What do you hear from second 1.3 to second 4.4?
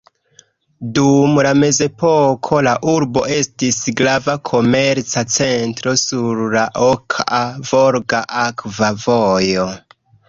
la mezepoko la urbo estis grava